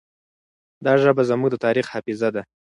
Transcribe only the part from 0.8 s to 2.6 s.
دا ژبه زموږ د تاریخ حافظه ده.